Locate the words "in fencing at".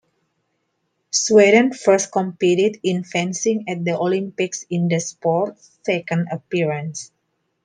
2.81-3.85